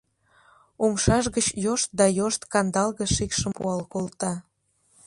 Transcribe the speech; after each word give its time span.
Умшаж 0.83 1.25
гыч 1.35 1.47
йошт 1.65 1.89
да 1.99 2.05
йошт 2.19 2.41
кандалге 2.51 3.05
шикшым 3.15 3.51
пуал 3.57 3.81
колта. 3.93 4.33